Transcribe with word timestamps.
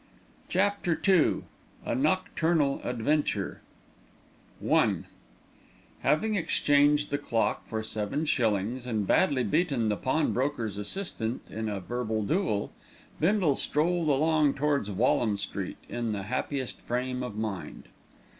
CHAPTER 0.49 0.99
II 1.07 1.43
A 1.85 1.93
NOCTURNAL 1.93 2.81
ADVENTURE 2.83 3.61
I 4.67 5.03
Having 5.99 6.33
exchanged 6.33 7.11
the 7.11 7.19
clock 7.19 7.67
for 7.67 7.83
seven 7.83 8.25
shillings 8.25 8.87
and 8.87 9.05
badly 9.05 9.43
beaten 9.43 9.89
the 9.89 9.95
pawnbroker's 9.97 10.77
assistant 10.79 11.41
in 11.51 11.69
a 11.69 11.79
verbal 11.79 12.23
duel, 12.23 12.71
Bindle 13.19 13.55
strolled 13.55 14.09
along 14.09 14.55
towards 14.55 14.89
Walham 14.89 15.37
Green 15.53 15.75
in 15.87 16.13
the 16.13 16.23
happiest 16.23 16.81
frame 16.81 17.21
of 17.21 17.35
mind. 17.37 17.83